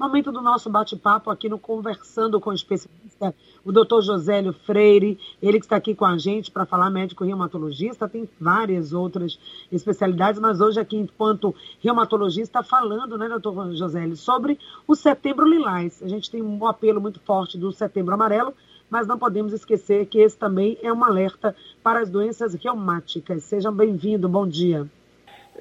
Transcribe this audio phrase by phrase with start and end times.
[0.00, 5.58] Momento do nosso bate-papo aqui no Conversando com o Especialista, o doutor Josélio Freire, ele
[5.58, 9.38] que está aqui com a gente para falar médico reumatologista, tem várias outras
[9.70, 14.58] especialidades, mas hoje aqui enquanto reumatologista falando, né, doutor Josélio, sobre
[14.88, 16.02] o Setembro Lilás.
[16.02, 18.54] A gente tem um apelo muito forte do Setembro Amarelo,
[18.88, 23.44] mas não podemos esquecer que esse também é um alerta para as doenças reumáticas.
[23.44, 24.88] Sejam bem-vindos, bom dia.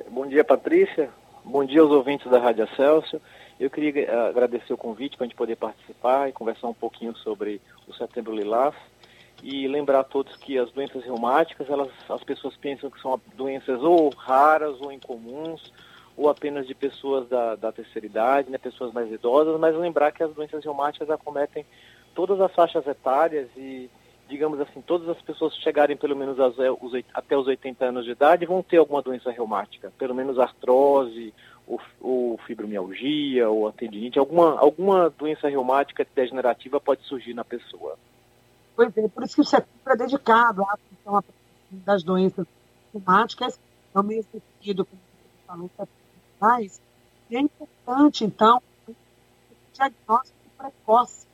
[0.09, 1.09] Bom dia, Patrícia.
[1.43, 3.19] Bom dia aos ouvintes da Rádio Celso.
[3.59, 7.13] Eu queria eh, agradecer o convite para a gente poder participar e conversar um pouquinho
[7.17, 8.73] sobre o Setembro Lilás
[9.43, 13.81] e lembrar a todos que as doenças reumáticas, elas, as pessoas pensam que são doenças
[13.83, 15.73] ou raras ou incomuns
[16.15, 20.23] ou apenas de pessoas da, da terceira idade, né, pessoas mais idosas, mas lembrar que
[20.23, 21.65] as doenças reumáticas acometem
[22.13, 23.89] todas as faixas etárias e,
[24.27, 28.45] digamos assim, todas as pessoas que chegarem pelo menos até os 80 anos de idade
[28.45, 31.33] vão ter alguma doença reumática, pelo menos artrose
[31.69, 37.97] ou, ou fibromialgia, ou tendinite, alguma, alguma doença reumática degenerativa pode surgir na pessoa.
[38.75, 41.23] Pois é, por isso que o setembro é dedicado à atenção
[41.71, 42.47] das doenças
[42.91, 43.59] reumáticas,
[43.93, 45.69] é o mesmo sentido que você falou,
[46.41, 46.81] mas
[47.31, 48.95] é importante, então, o
[49.73, 51.27] diagnóstico precoce.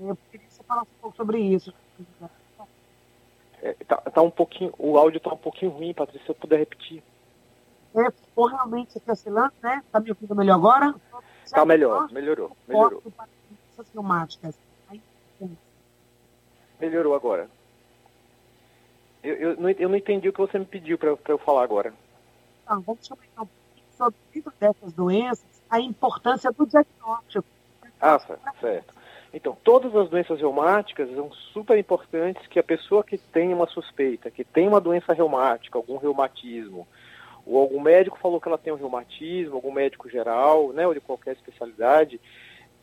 [0.00, 1.74] Eu queria que você falasse um pouco sobre isso.
[3.62, 6.58] É, tá, tá um pouquinho, o áudio está um pouquinho ruim, Patrícia, se eu puder
[6.58, 7.02] repetir
[7.94, 9.82] é, ficou realmente aqui oscilando, né?
[9.86, 10.94] Está me ouvindo melhor agora?
[11.44, 13.02] Está melhor, melhorou, melhorou.
[13.92, 14.54] Filmáticas.
[16.80, 17.48] Melhorou agora.
[19.22, 21.94] Eu, eu, não, eu não entendi o que você me pediu para eu falar agora.
[22.62, 23.48] Então, vamos chamar então,
[23.96, 27.46] sobre dentro dessas doenças a importância do diagnóstico.
[28.00, 28.18] Ah,
[28.60, 28.94] certo.
[29.32, 34.30] Então, todas as doenças reumáticas são super importantes que a pessoa que tem uma suspeita,
[34.30, 36.86] que tem uma doença reumática, algum reumatismo,
[37.46, 41.00] ou algum médico falou que ela tem um reumatismo, algum médico geral, né, ou de
[41.00, 42.20] qualquer especialidade,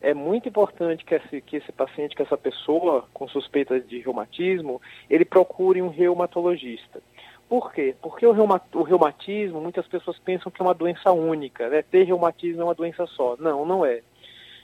[0.00, 4.82] é muito importante que esse, que esse paciente, que essa pessoa com suspeita de reumatismo,
[5.08, 7.00] ele procure um reumatologista.
[7.48, 7.94] Por quê?
[8.02, 11.82] Porque o, reuma, o reumatismo, muitas pessoas pensam que é uma doença única, né?
[11.82, 13.36] Ter reumatismo é uma doença só.
[13.38, 14.00] Não, não é.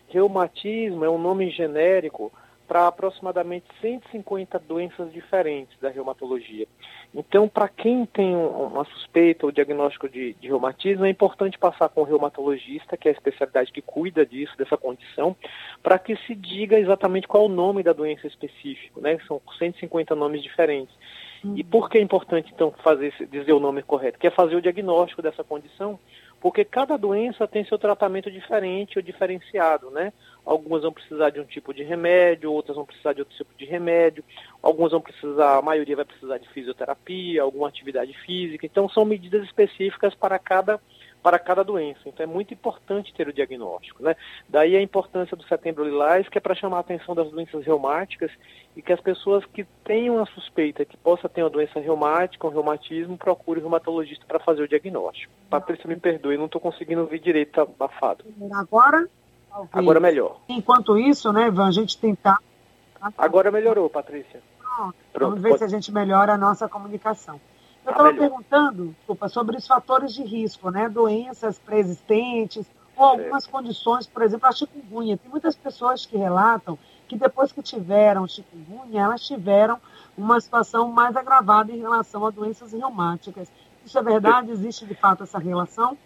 [0.08, 2.32] Reumatismo é um nome genérico
[2.68, 6.66] para aproximadamente 150 doenças diferentes da reumatologia.
[7.14, 12.02] Então, para quem tem uma suspeita ou diagnóstico de, de, reumatismo, é importante passar com
[12.02, 15.34] o reumatologista, que é a especialidade que cuida disso, dessa condição,
[15.82, 19.18] para que se diga exatamente qual é o nome da doença específica, né?
[19.26, 20.94] São 150 nomes diferentes.
[21.54, 24.18] E por que é importante, então, fazer, dizer o nome correto?
[24.18, 25.98] Que é fazer o diagnóstico dessa condição,
[26.40, 30.12] porque cada doença tem seu tratamento diferente ou diferenciado, né?
[30.44, 33.64] Algumas vão precisar de um tipo de remédio, outras vão precisar de outro tipo de
[33.64, 34.24] remédio,
[34.62, 38.64] algumas vão precisar, a maioria vai precisar de fisioterapia, alguma atividade física.
[38.64, 40.80] Então são medidas específicas para cada
[41.22, 42.00] para cada doença.
[42.06, 44.02] Então é muito importante ter o diagnóstico.
[44.02, 44.16] Né?
[44.48, 48.30] Daí a importância do Setembro Lilás, que é para chamar a atenção das doenças reumáticas
[48.76, 52.50] e que as pessoas que tenham a suspeita que possa ter uma doença reumática, um
[52.50, 55.32] reumatismo, procure o reumatologista para fazer o diagnóstico.
[55.50, 58.24] Patrícia, me perdoe, não estou conseguindo ouvir direito, tá abafado.
[58.54, 59.08] Agora?
[59.50, 59.70] Talvez.
[59.72, 60.40] Agora melhor.
[60.48, 62.38] Enquanto isso, né, Ivan, a gente tentar...
[63.16, 64.40] Agora melhorou, Patrícia.
[64.58, 64.94] Pronto.
[65.12, 65.30] Pronto.
[65.30, 65.58] Vamos ver Pode...
[65.58, 67.40] se a gente melhora a nossa comunicação.
[67.84, 70.88] Eu estava perguntando, desculpa, sobre os fatores de risco, né?
[70.88, 72.66] Doenças pré-existentes
[72.96, 73.50] ou algumas é.
[73.50, 75.16] condições, por exemplo, a chikungunya.
[75.16, 79.80] Tem muitas pessoas que relatam que depois que tiveram chikungunya, elas tiveram
[80.16, 83.50] uma situação mais agravada em relação a doenças reumáticas.
[83.86, 84.50] Isso é verdade?
[84.50, 85.96] Existe de fato essa relação?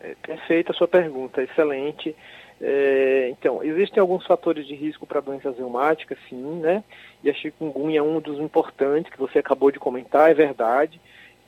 [0.00, 2.16] É, perfeita a sua pergunta, excelente.
[2.60, 6.82] É, então, existem alguns fatores de risco para doenças reumáticas, sim, né?
[7.22, 11.00] E a chikungunya é um dos importantes que você acabou de comentar, é verdade.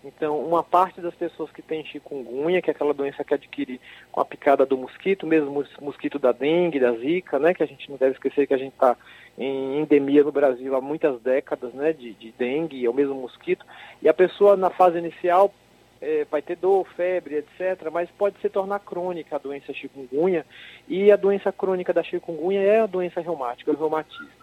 [0.03, 3.79] Então, uma parte das pessoas que têm chikungunya, que é aquela doença que adquire
[4.11, 7.91] com a picada do mosquito, mesmo mosquito da dengue, da zika, né, que a gente
[7.91, 8.97] não deve esquecer que a gente está
[9.37, 13.65] em endemia no Brasil há muitas décadas, né, de, de dengue, é o mesmo mosquito,
[14.01, 15.53] e a pessoa na fase inicial
[16.01, 20.47] é, vai ter dor, febre, etc., mas pode se tornar crônica a doença chikungunya,
[20.89, 24.40] e a doença crônica da chikungunya é a doença reumática, o reumatismo.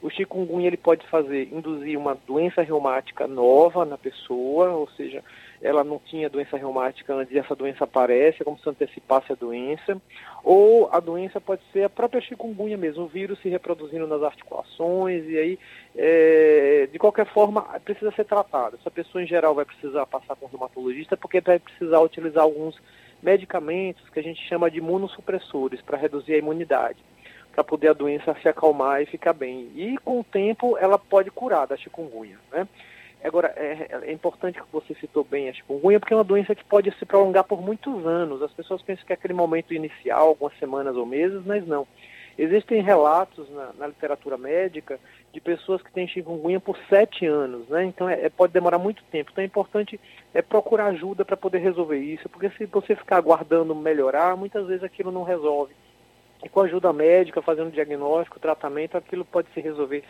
[0.00, 5.24] O chikungunya ele pode fazer induzir uma doença reumática nova na pessoa, ou seja,
[5.60, 9.34] ela não tinha doença reumática antes e essa doença aparece, é como se antecipasse a
[9.34, 10.00] doença,
[10.44, 15.24] ou a doença pode ser a própria chikungunya mesmo, o vírus se reproduzindo nas articulações,
[15.28, 15.58] e aí,
[15.96, 18.78] é, de qualquer forma, precisa ser tratado.
[18.80, 22.80] Essa pessoa, em geral, vai precisar passar com o reumatologista, porque vai precisar utilizar alguns
[23.20, 26.98] medicamentos que a gente chama de imunossupressores, para reduzir a imunidade
[27.58, 29.68] para poder a doença se acalmar e ficar bem.
[29.74, 32.68] E com o tempo ela pode curar da chikungunya, né?
[33.24, 36.62] Agora, é, é, importante que você citou bem a chikungunya, porque é uma doença que
[36.62, 38.42] pode se prolongar por muitos anos.
[38.42, 41.84] As pessoas pensam que é aquele momento inicial, algumas semanas ou meses, mas não.
[42.38, 45.00] Existem relatos na, na literatura médica
[45.32, 47.84] de pessoas que têm chikungunya por sete anos, né?
[47.86, 49.32] Então é, é, pode demorar muito tempo.
[49.32, 49.98] Então é importante
[50.32, 54.84] é procurar ajuda para poder resolver isso, porque se você ficar aguardando melhorar, muitas vezes
[54.84, 55.74] aquilo não resolve.
[56.42, 60.04] E com ajuda médica, fazendo diagnóstico, tratamento, aquilo pode se resolver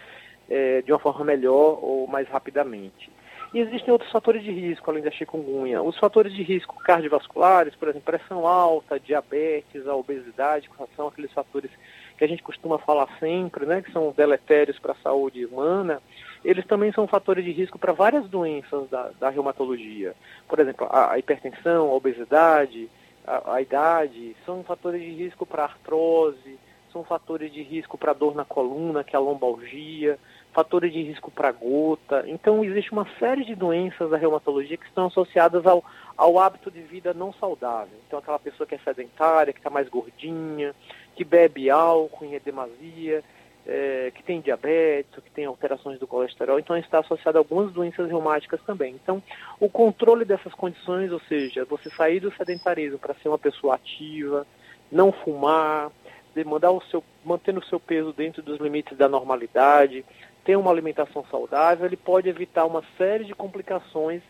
[0.49, 3.11] é, de uma forma melhor ou mais rapidamente.
[3.53, 5.83] E existem outros fatores de risco, além da chikungunya.
[5.83, 11.71] Os fatores de risco cardiovasculares, por exemplo, pressão alta, diabetes, a obesidade, são aqueles fatores
[12.19, 16.03] que a gente costuma falar sempre, né, que são deletérios para a saúde humana,
[16.45, 20.15] eles também são fatores de risco para várias doenças da, da reumatologia.
[20.49, 22.89] Por exemplo, a, a hipertensão, a obesidade,
[23.29, 26.59] a, a, idade, são fatores de risco para artrose,
[26.93, 30.19] são fatores de risco para dor na coluna, que é a lombalgia,
[30.53, 32.25] fatores de risco para gota.
[32.27, 35.85] Então, existe uma série de doenças da reumatologia que estão associadas ao,
[36.17, 37.99] ao hábito de vida não saudável.
[38.07, 40.75] Então, aquela pessoa que é sedentária, que está mais gordinha,
[41.15, 43.23] que bebe álcool em demasia,
[43.69, 48.09] é, que tem diabetes, que tem alterações do colesterol, então está associado a algumas doenças
[48.09, 48.94] reumáticas também.
[48.94, 49.23] Então,
[49.61, 54.47] o controle dessas condições, ou seja, você sair do sedentarismo para ser uma pessoa ativa,
[54.91, 55.93] não fumar,
[56.35, 60.03] demandar o seu, mantendo o seu peso dentro dos limites da normalidade,
[60.44, 64.23] ter uma alimentação saudável, ele pode evitar uma série de complicações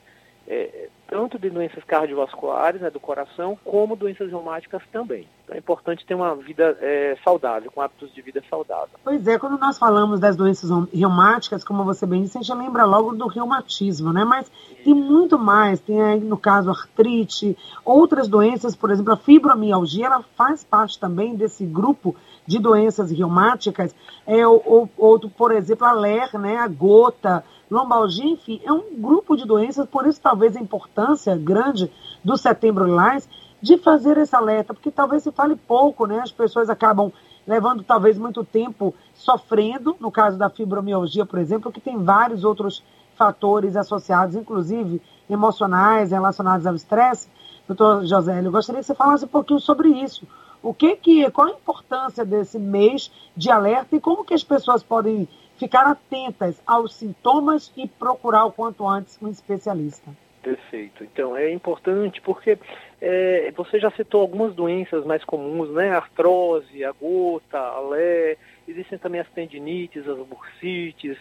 [0.49, 5.29] é, tanto de doenças cardiovasculares, né, do coração, como doenças reumáticas também.
[5.45, 8.99] Então é importante ter uma vida é, saudável, com hábitos de vida saudável.
[9.05, 12.85] Pois é, quando nós falamos das doenças reumáticas, como você bem disse, a gente lembra
[12.85, 14.25] logo do reumatismo, né?
[14.25, 14.51] Mas
[14.83, 20.25] tem muito mais, tem aí, no caso, artrite, outras doenças, por exemplo, a fibromialgia, ela
[20.35, 22.17] faz parte também desse grupo
[22.47, 23.95] de doenças reumáticas,
[24.27, 29.37] é, ou, ou, por exemplo, a LER, né, a gota, lombalgia, enfim, é um grupo
[29.37, 31.91] de doenças, por isso talvez a importância grande
[32.25, 33.29] do Setembro Lilás
[33.61, 36.21] de fazer esse alerta, porque talvez se fale pouco, né?
[36.21, 37.13] As pessoas acabam
[37.47, 42.85] levando talvez muito tempo sofrendo, no caso da fibromialgia, por exemplo, que tem vários outros
[43.17, 47.29] fatores associados, inclusive emocionais, relacionados ao estresse.
[47.67, 50.27] Doutor José, eu gostaria que você falasse um pouquinho sobre isso.
[50.63, 54.83] O que que, qual a importância desse mês de alerta e como que as pessoas
[54.83, 60.11] podem ficar atentas aos sintomas e procurar o quanto antes um especialista.
[60.43, 61.05] Perfeito.
[61.05, 62.59] Então, é importante porque
[63.01, 65.91] é, você já citou algumas doenças mais comuns, né?
[65.91, 71.19] artrose, a gota, a lé, existem também as tendinites, as bursites,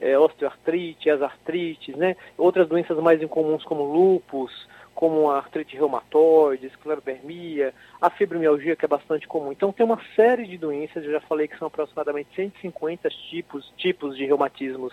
[0.00, 2.16] é, osteoartrite, as artrites, né?
[2.38, 4.50] Outras doenças mais incomuns como lúpus,
[4.94, 9.52] como a artrite reumatoide, esclerodermia, a fibromialgia, que é bastante comum.
[9.52, 14.16] Então, tem uma série de doenças, eu já falei que são aproximadamente 150 tipos, tipos
[14.16, 14.92] de reumatismos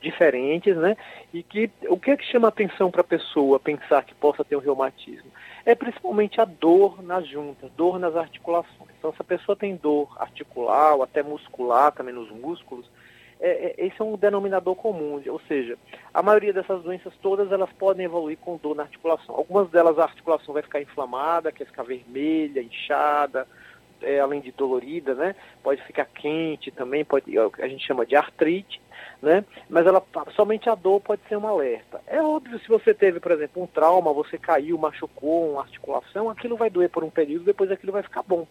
[0.00, 0.96] diferentes, né?
[1.32, 4.56] E que o que é que chama atenção para a pessoa pensar que possa ter
[4.56, 5.30] um reumatismo?
[5.64, 8.90] É principalmente a dor nas juntas, dor nas articulações.
[8.98, 12.84] Então, se a pessoa tem dor articular ou até muscular, também nos músculos,
[13.42, 15.76] é, é, esse é um denominador comum, ou seja,
[16.14, 19.34] a maioria dessas doenças todas elas podem evoluir com dor na articulação.
[19.34, 23.48] Algumas delas a articulação vai ficar inflamada, quer ficar vermelha, inchada,
[24.00, 25.34] é, além de dolorida, né?
[25.60, 28.80] Pode ficar quente também, pode, é a gente chama de artrite,
[29.20, 29.44] né?
[29.68, 30.00] Mas ela
[30.36, 32.00] somente a dor pode ser um alerta.
[32.06, 36.56] É óbvio se você teve, por exemplo, um trauma, você caiu, machucou uma articulação, aquilo
[36.56, 38.46] vai doer por um período, depois aquilo vai ficar bom.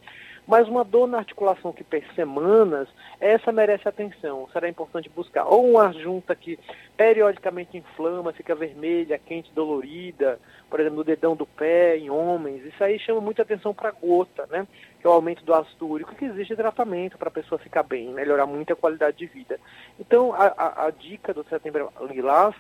[0.48, 2.88] Mas uma dor na articulação que per semanas,
[3.20, 4.48] essa merece atenção.
[4.52, 6.60] Será importante buscar ou uma junta que
[6.98, 12.66] periodicamente inflama, fica vermelha, quente, dolorida, por exemplo, no dedão do pé, em homens.
[12.66, 14.68] Isso aí chama muita atenção para a gota, né?
[15.00, 18.14] Que é o aumento do ácido úrico, que existe tratamento para a pessoa ficar bem,
[18.14, 19.60] melhorar muito a qualidade de vida.
[20.00, 22.56] Então, a, a, a dica do Setembro Lilás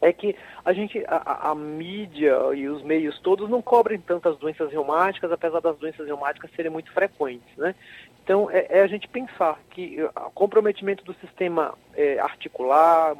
[0.00, 4.70] é que a gente, a, a, mídia e os meios todos não cobrem tantas doenças
[4.70, 7.74] reumáticas, apesar das doenças reumáticas serem muito frequentes, né?
[8.22, 13.16] Então, é, é a gente pensar que o comprometimento do sistema é, articular,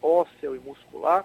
[0.00, 1.24] ósseo e muscular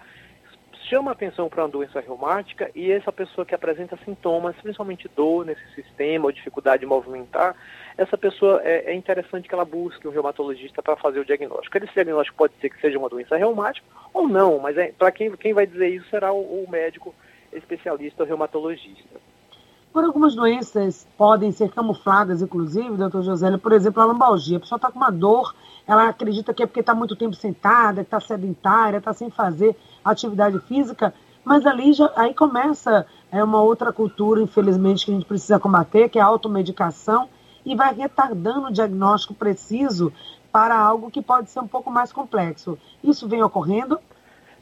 [0.89, 5.63] chama atenção para uma doença reumática e essa pessoa que apresenta sintomas, principalmente dor nesse
[5.75, 7.55] sistema ou dificuldade de movimentar,
[7.99, 11.77] essa pessoa é, é interessante que ela busque um reumatologista para fazer o diagnóstico.
[11.77, 15.29] Esse diagnóstico pode ser que seja uma doença reumática ou não, mas é, para quem,
[15.35, 17.13] quem vai dizer isso será o, o médico
[17.51, 19.19] especialista, o reumatologista.
[19.91, 24.57] Por algumas doenças podem ser camufladas, inclusive, doutor José, por exemplo, a lombalgia.
[24.57, 25.53] A pessoa está com uma dor,
[25.85, 29.75] ela acredita que é porque está muito tempo sentada, está sedentária, está sem fazer
[30.05, 31.13] atividade física,
[31.43, 36.07] mas ali já, aí começa é, uma outra cultura, infelizmente, que a gente precisa combater,
[36.07, 37.27] que é a automedicação,
[37.65, 40.13] e vai retardando o diagnóstico preciso
[40.51, 42.77] para algo que pode ser um pouco mais complexo.
[43.03, 43.99] Isso vem ocorrendo?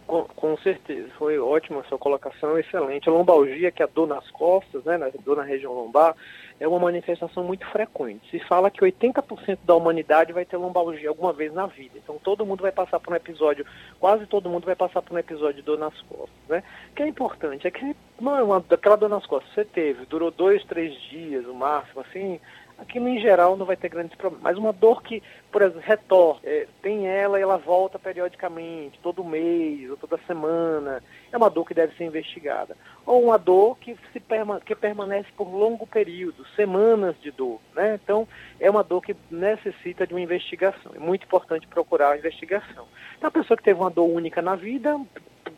[0.07, 3.09] Com, com, certeza, foi ótima a sua colocação, excelente.
[3.09, 6.15] A lombalgia, que é a dor nas costas, né, a dor na região lombar,
[6.61, 8.29] é uma manifestação muito frequente.
[8.31, 11.99] Se fala que 80% da humanidade vai ter lombalgia alguma vez na vida.
[12.01, 13.65] Então todo mundo vai passar por um episódio,
[13.99, 16.29] quase todo mundo vai passar por um episódio de dor nas costas.
[16.47, 16.63] Né?
[16.91, 20.31] O que é importante é que é uma, aquela dor nas costas você teve, durou
[20.31, 22.39] dois, três dias, o máximo, assim,
[22.77, 24.43] Aquilo em geral não vai ter grandes problemas.
[24.43, 29.23] Mas uma dor que, por exemplo, retorna, é, tem ela e ela volta periodicamente, todo
[29.23, 32.77] mês ou toda semana, é uma dor que deve ser investigada.
[33.05, 37.59] Ou uma dor que, se perma que permanece por longo período, semanas de dor.
[37.75, 37.99] Né?
[38.03, 38.27] Então,
[38.59, 40.91] é uma dor que necessita de uma investigação.
[40.95, 42.85] É muito importante procurar a investigação.
[43.17, 44.99] Então, a pessoa que teve uma dor única na vida,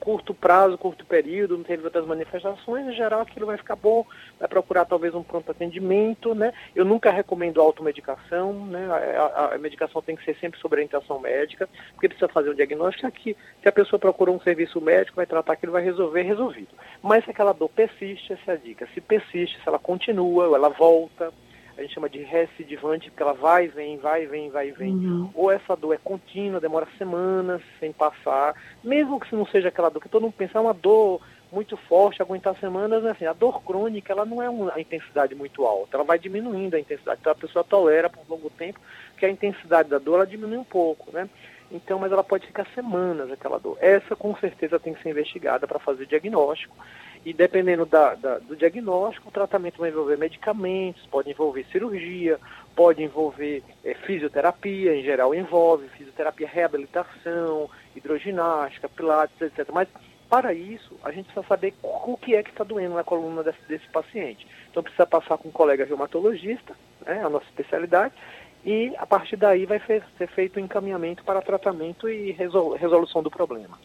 [0.09, 4.03] curto prazo, curto período, não teve outras manifestações, em geral aquilo vai ficar bom,
[4.39, 6.51] vai procurar talvez um pronto atendimento, né?
[6.75, 8.87] Eu nunca recomendo automedicação, né?
[8.89, 12.55] A, a, a medicação tem que ser sempre sobre orientação médica, porque precisa fazer o
[12.55, 13.37] diagnóstico aqui.
[13.61, 16.69] Se a pessoa procura um serviço médico, vai tratar aquilo, vai resolver, resolvido.
[17.03, 18.89] Mas se aquela dor persiste, essa é a dica.
[18.95, 21.31] Se persiste, se ela continua, ou ela volta,
[21.79, 24.93] a gente chama de recidivante, porque ela vai, vem, vai, vem, vai, vem.
[24.93, 25.29] Uhum.
[25.33, 30.01] Ou essa dor é contínua, demora semanas sem passar, mesmo que não seja aquela dor
[30.01, 31.21] que todo mundo pensa, é uma dor
[31.51, 35.95] muito forte, aguentar semanas, assim, a dor crônica, ela não é uma intensidade muito alta,
[35.95, 38.79] ela vai diminuindo a intensidade, então a pessoa tolera por longo tempo
[39.17, 41.29] que a intensidade da dor, ela diminui um pouco, né?
[41.71, 43.77] Então, mas ela pode ficar semanas aquela dor.
[43.79, 46.75] Essa com certeza tem que ser investigada para fazer diagnóstico.
[47.25, 52.39] E dependendo da, da, do diagnóstico, o tratamento vai envolver medicamentos, pode envolver cirurgia,
[52.75, 59.69] pode envolver é, fisioterapia, em geral envolve fisioterapia, reabilitação, hidroginástica, pilates, etc.
[59.73, 59.89] Mas
[60.29, 63.61] para isso, a gente precisa saber o que é que está doendo na coluna desse,
[63.67, 64.47] desse, paciente.
[64.69, 66.75] Então precisa passar com um colega reumatologista,
[67.09, 68.13] né, a nossa especialidade,
[68.65, 73.77] e a partir daí vai ser feito o encaminhamento para tratamento e resolução do problema.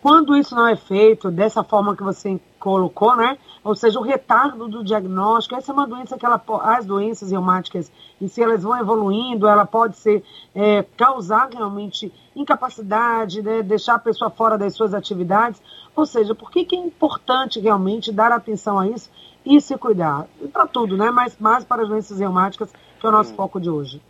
[0.00, 3.36] Quando isso não é feito dessa forma que você colocou, né?
[3.62, 7.92] Ou seja, o retardo do diagnóstico, essa é uma doença que ela, as doenças reumáticas,
[8.18, 13.62] e se elas vão evoluindo, ela pode ser é, causar realmente incapacidade, né?
[13.62, 15.60] deixar a pessoa fora das suas atividades.
[15.94, 19.10] Ou seja, por que, que é importante realmente dar atenção a isso
[19.44, 20.26] e se cuidar?
[20.52, 21.10] Para tudo, né?
[21.10, 23.36] Mas mais para as doenças reumáticas, que é o nosso Sim.
[23.36, 24.00] foco de hoje.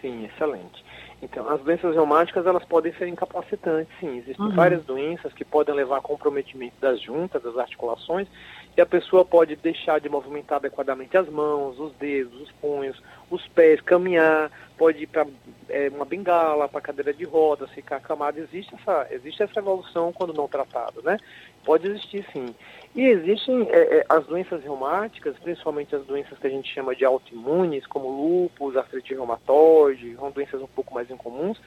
[0.00, 0.84] Sim, excelente.
[1.22, 4.18] Então, as doenças reumáticas, elas podem ser incapacitantes, sim.
[4.18, 4.54] Existem uhum.
[4.54, 8.28] várias doenças que podem levar a comprometimento das juntas, das articulações,
[8.76, 13.46] e a pessoa pode deixar de movimentar adequadamente as mãos, os dedos, os punhos, os
[13.48, 15.26] pés, caminhar, pode ir para
[15.70, 18.38] é, uma bengala, para cadeira de rodas, ficar acamado.
[18.38, 21.18] Existe essa, existe essa evolução quando não tratado, né?
[21.64, 22.54] Pode existir sim.
[22.96, 27.04] E existem é, é, as doenças reumáticas, principalmente as doenças que a gente chama de
[27.04, 31.60] autoimunes, como lúpus, artrite reumatoide, são doenças um pouco mais incomuns,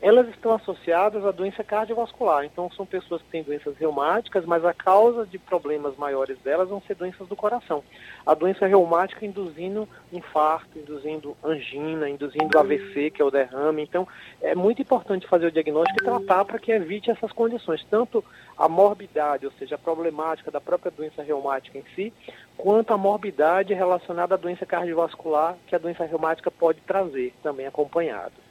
[0.00, 2.44] elas estão associadas à doença cardiovascular.
[2.44, 6.82] Então, são pessoas que têm doenças reumáticas, mas a causa de problemas maiores delas vão
[6.82, 7.82] ser doenças do coração.
[8.24, 13.82] A doença reumática induzindo infarto, induzindo angina, induzindo AVC, que é o derrame.
[13.82, 14.06] Então,
[14.42, 18.22] é muito importante fazer o diagnóstico e tratar para que evite essas condições, tanto
[18.56, 22.12] a morbidade, ou seja, a problemática da própria doença reumática em si,
[22.56, 28.45] quanto a morbidade relacionada à doença cardiovascular que a doença reumática pode trazer, também acompanhado.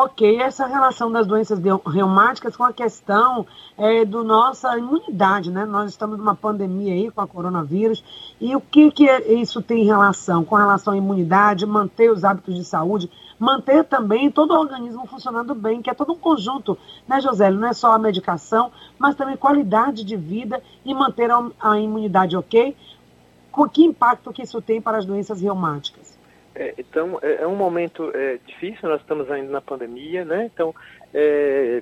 [0.00, 3.44] Ok, essa relação das doenças reumáticas com a questão
[3.76, 5.64] é, do nossa imunidade, né?
[5.64, 8.04] Nós estamos numa pandemia aí com a coronavírus
[8.40, 12.54] e o que, que é, isso tem relação com relação à imunidade, manter os hábitos
[12.54, 16.78] de saúde, manter também todo o organismo funcionando bem, que é todo um conjunto,
[17.08, 17.58] né, Josélio?
[17.58, 22.36] Não é só a medicação, mas também qualidade de vida e manter a, a imunidade
[22.36, 22.76] ok.
[23.50, 26.07] Com que impacto que isso tem para as doenças reumáticas?
[26.58, 30.50] É, então, é, é, um momento é, difícil, nós estamos ainda na pandemia, né?
[30.52, 30.74] Então,
[31.14, 31.80] é,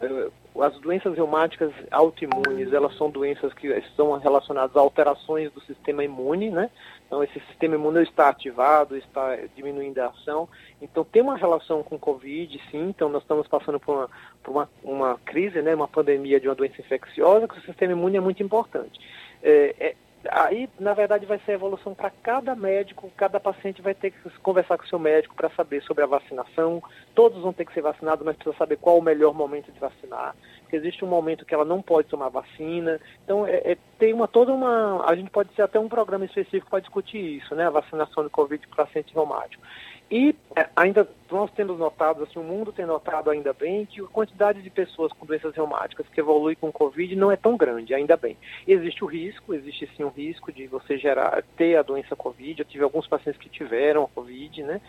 [0.00, 0.28] é,
[0.60, 6.50] as doenças reumáticas autoimunes, elas são doenças que estão relacionadas a alterações do sistema imune,
[6.50, 6.70] né?
[7.04, 10.48] Então, esse sistema imune está ativado, está diminuindo a ação.
[10.80, 12.90] Então, tem uma relação com Covid, sim.
[12.90, 14.10] Então, nós estamos passando por uma,
[14.44, 15.74] por uma, uma crise, né?
[15.74, 19.00] Uma pandemia de uma doença infecciosa, que o sistema imune é muito importante.
[19.42, 19.96] É, é,
[20.28, 24.30] Aí, na verdade, vai ser a evolução para cada médico, cada paciente vai ter que
[24.40, 26.82] conversar com o seu médico para saber sobre a vacinação.
[27.14, 30.36] Todos vão ter que ser vacinados, mas precisa saber qual o melhor momento de vacinar.
[30.60, 33.00] Porque existe um momento que ela não pode tomar vacina.
[33.24, 35.04] Então, é, é, tem uma toda uma.
[35.08, 37.66] A gente pode ter até um programa específico para discutir isso, né?
[37.66, 39.62] A vacinação de Covid para paciente reumático.
[40.10, 44.08] E é, ainda nós temos notado, assim, o mundo tem notado ainda bem que a
[44.08, 48.16] quantidade de pessoas com doenças reumáticas que evolui com Covid não é tão grande, ainda
[48.16, 48.36] bem.
[48.66, 52.58] Existe o risco, existe sim o risco de você gerar, ter a doença Covid.
[52.58, 54.80] Eu tive alguns pacientes que tiveram a Covid, né?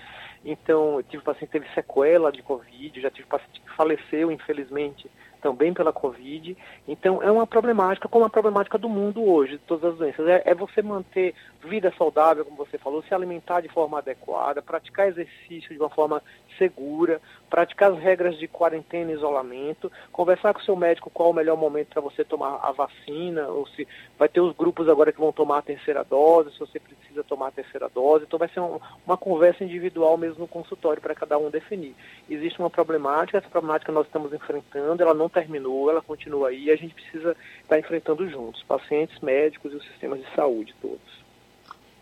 [0.44, 5.08] Então, eu tive paciente que teve sequela de Covid, já tive paciente que faleceu, infelizmente,
[5.42, 6.56] também pela Covid.
[6.88, 10.28] Então, é uma problemática, como a problemática do mundo hoje, de todas as doenças.
[10.28, 11.34] É, é, você manter
[11.64, 16.22] vida saudável, como você falou, se alimentar de forma adequada, praticar exercício de uma forma
[16.62, 21.34] segura, praticar as regras de quarentena e isolamento, conversar com o seu médico qual o
[21.34, 23.88] melhor momento para você tomar a vacina, ou se
[24.20, 27.48] vai ter os grupos agora que vão tomar a terceira dose, se você precisa tomar
[27.48, 28.26] a terceira dose.
[28.26, 31.96] Então, vai ser um, uma conversa individual mesmo no consultório para cada um definir.
[32.30, 36.76] Existe uma problemática, essa problemática nós estamos enfrentando, ela não terminou, ela continua aí a
[36.76, 41.31] gente precisa estar enfrentando juntos, pacientes, médicos e os sistemas de saúde todos.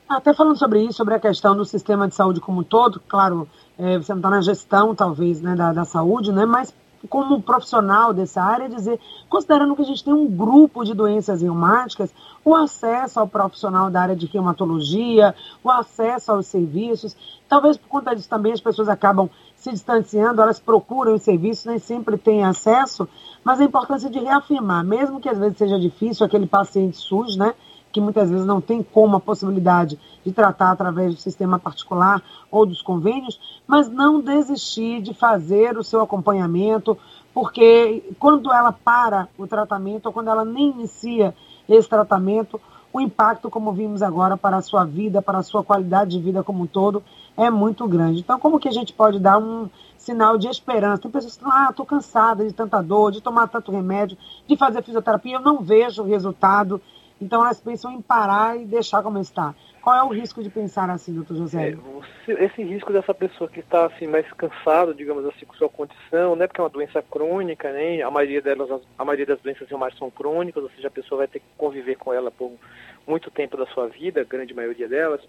[0.09, 3.47] Até falando sobre isso, sobre a questão do sistema de saúde como um todo, claro,
[3.77, 6.73] é, você não está na gestão, talvez, né, da, da saúde, né, mas
[7.07, 8.99] como profissional dessa área, dizer,
[9.29, 12.11] considerando que a gente tem um grupo de doenças reumáticas,
[12.43, 17.15] o acesso ao profissional da área de reumatologia, o acesso aos serviços,
[17.47, 21.77] talvez por conta disso também as pessoas acabam se distanciando, elas procuram os serviços, nem
[21.77, 23.07] sempre têm acesso,
[23.43, 27.53] mas a importância de reafirmar, mesmo que às vezes seja difícil aquele paciente SUS, né,
[27.91, 32.65] que muitas vezes não tem como a possibilidade de tratar através do sistema particular ou
[32.65, 36.97] dos convênios, mas não desistir de fazer o seu acompanhamento,
[37.33, 41.33] porque quando ela para o tratamento ou quando ela nem inicia
[41.67, 42.59] esse tratamento,
[42.91, 46.43] o impacto, como vimos agora, para a sua vida, para a sua qualidade de vida
[46.43, 47.03] como um todo,
[47.37, 48.19] é muito grande.
[48.19, 51.03] Então, como que a gente pode dar um sinal de esperança?
[51.03, 54.17] Tem pessoas que falam, ah, estou cansada de tanta dor, de tomar tanto remédio,
[54.47, 56.81] de fazer fisioterapia, eu não vejo o resultado.
[57.21, 59.53] Então elas pensam em parar e deixar como está.
[59.81, 61.75] Qual é o risco de pensar assim, doutor José?
[62.27, 66.35] É, esse risco dessa pessoa que está assim, mais cansado, digamos assim, com sua condição,
[66.35, 66.47] né?
[66.47, 68.01] Porque é uma doença crônica, né?
[68.01, 71.27] A maioria delas, a maioria das doenças reumáticas são crônicas, ou seja, a pessoa vai
[71.27, 72.51] ter que conviver com ela por
[73.07, 75.21] muito tempo da sua vida, a grande maioria delas.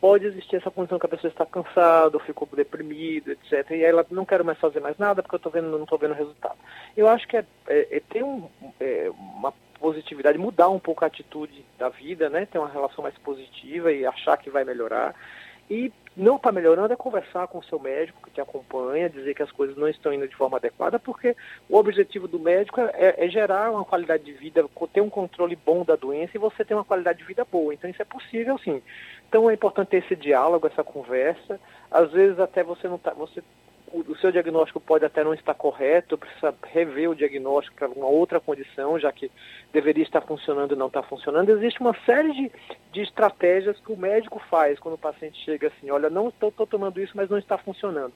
[0.00, 3.70] Pode existir essa condição que a pessoa está cansada, ou ficou deprimida, etc.
[3.72, 6.14] E ela não quero mais fazer mais nada porque eu tô vendo, não estou vendo
[6.14, 6.56] resultado.
[6.96, 8.48] Eu acho que é, é, é um,
[8.78, 12.46] é, uma positividade, mudar um pouco a atitude da vida, né?
[12.46, 15.14] Ter uma relação mais positiva e achar que vai melhorar.
[15.68, 19.42] E não está melhorando é conversar com o seu médico que te acompanha, dizer que
[19.42, 21.36] as coisas não estão indo de forma adequada, porque
[21.68, 25.56] o objetivo do médico é, é, é gerar uma qualidade de vida, ter um controle
[25.56, 27.74] bom da doença e você ter uma qualidade de vida boa.
[27.74, 28.80] Então isso é possível sim.
[29.28, 31.60] Então é importante ter esse diálogo, essa conversa.
[31.90, 33.42] Às vezes até você não tá, você
[33.92, 38.40] o, seu diagnóstico pode até não estar correto, precisa rever o diagnóstico para uma outra
[38.40, 39.30] condição, já que
[39.72, 41.50] deveria estar funcionando e não está funcionando.
[41.50, 42.52] Existe uma série de,
[42.92, 47.00] de estratégias que o médico faz quando o paciente chega assim, olha, não estou tomando
[47.00, 48.12] isso, mas não está funcionando.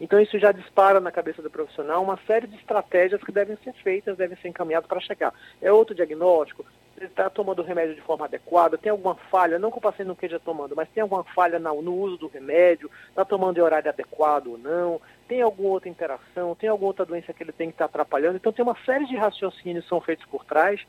[0.00, 3.72] Então isso já dispara na cabeça do profissional uma série de estratégias que devem ser
[3.74, 5.32] feitas, devem ser encaminhadas para chegar.
[5.62, 6.64] É outro diagnóstico,
[7.06, 10.14] está tomando o remédio de forma adequada, tem alguma falha, não que o paciente não
[10.14, 13.88] esteja tomando, mas tem alguma falha no, no uso do remédio, está tomando em horário
[13.88, 17.74] adequado ou não, tem alguma outra interação, tem alguma outra doença que ele tem que
[17.74, 18.36] estar tá atrapalhando.
[18.36, 20.80] Então tem uma série de raciocínios que são feitos por trás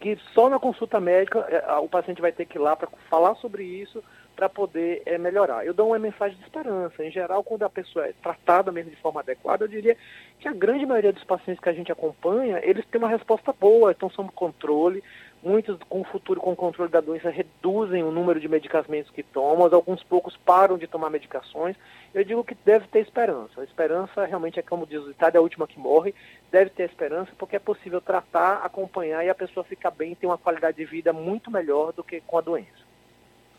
[0.00, 3.34] que só na consulta médica é, o paciente vai ter que ir lá para falar
[3.36, 4.02] sobre isso
[4.34, 5.64] para poder é, melhorar.
[5.64, 7.02] Eu dou uma mensagem de esperança.
[7.02, 9.96] Em geral, quando a pessoa é tratada mesmo de forma adequada, eu diria
[10.38, 13.92] que a grande maioria dos pacientes que a gente acompanha, eles têm uma resposta boa,
[13.92, 15.02] estão sob controle,
[15.42, 20.02] Muitos, com futuro, com controle da doença, reduzem o número de medicamentos que tomam, alguns
[20.02, 21.76] poucos param de tomar medicações.
[22.12, 23.60] Eu digo que deve ter esperança.
[23.60, 26.14] A esperança realmente é, como diz o ditado, é a última que morre.
[26.50, 30.26] Deve ter esperança porque é possível tratar, acompanhar e a pessoa ficar bem e ter
[30.26, 32.86] uma qualidade de vida muito melhor do que com a doença.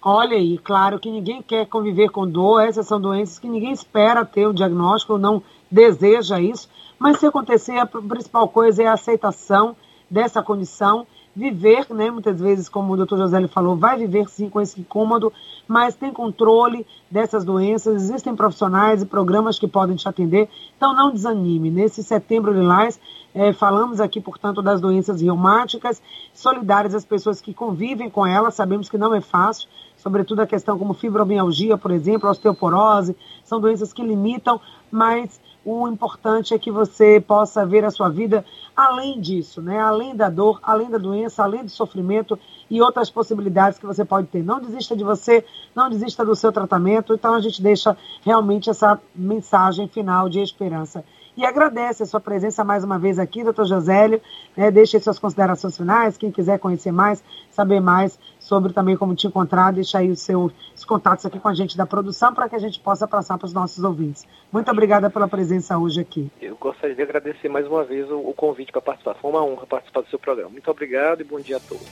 [0.02, 4.24] Olha aí, claro que ninguém quer conviver com dor, essas são doenças que ninguém espera
[4.24, 8.94] ter o diagnóstico, ou não deseja isso, mas se acontecer, a principal coisa é a
[8.94, 9.76] aceitação
[10.10, 11.06] dessa condição
[11.38, 15.32] viver, né, muitas vezes, como o doutor José falou, vai viver sim com esse incômodo,
[15.68, 21.14] mas tem controle dessas doenças, existem profissionais e programas que podem te atender, então não
[21.14, 21.70] desanime.
[21.70, 23.00] Nesse setembro lilás,
[23.36, 26.02] é, falamos aqui, portanto, das doenças reumáticas,
[26.34, 30.80] solidárias às pessoas que convivem com elas, sabemos que não é fácil, sobretudo a questão
[30.80, 35.40] como fibromialgia, por exemplo, osteoporose, são doenças que limitam, mas
[35.70, 39.78] o importante é que você possa ver a sua vida além disso, né?
[39.78, 44.28] além da dor, além da doença, além do sofrimento e outras possibilidades que você pode
[44.28, 44.42] ter.
[44.42, 45.44] Não desista de você,
[45.76, 47.14] não desista do seu tratamento.
[47.14, 51.04] Então a gente deixa realmente essa mensagem final de esperança.
[51.38, 54.20] E agradece a sua presença mais uma vez aqui, doutor Josélio.
[54.56, 56.18] Né, deixe suas considerações finais.
[56.18, 60.52] Quem quiser conhecer mais, saber mais sobre também como te encontrar, deixa aí os seus
[60.88, 63.54] contatos aqui com a gente da produção para que a gente possa passar para os
[63.54, 64.26] nossos ouvintes.
[64.52, 66.32] Muito obrigada pela presença hoje aqui.
[66.42, 69.14] Eu gostaria de agradecer mais uma vez o, o convite para participar.
[69.22, 70.50] Foi uma honra participar do seu programa.
[70.50, 71.86] Muito obrigado e bom dia a todos.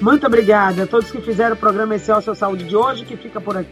[0.00, 3.04] Muito obrigada a todos que fizeram o programa Esse é o Seu Saúde de hoje,
[3.04, 3.64] que fica por aqui.